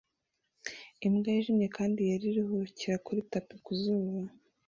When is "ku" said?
3.65-3.71